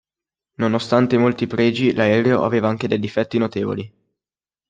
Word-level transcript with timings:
Nonostante 0.55 1.13
i 1.13 1.19
molti 1.19 1.45
pregi, 1.45 1.93
l'aereo 1.93 2.43
aveva 2.43 2.67
anche 2.67 2.87
dei 2.87 2.97
difetti 2.97 3.37
notevoli. 3.37 3.93